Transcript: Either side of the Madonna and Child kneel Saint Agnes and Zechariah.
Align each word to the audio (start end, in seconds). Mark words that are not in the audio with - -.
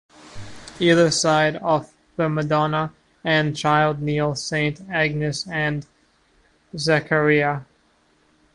Either 0.79 1.11
side 1.11 1.57
of 1.57 1.93
the 2.15 2.27
Madonna 2.27 2.91
and 3.23 3.55
Child 3.55 4.01
kneel 4.01 4.33
Saint 4.33 4.81
Agnes 4.91 5.47
and 5.47 5.85
Zechariah. 6.75 7.59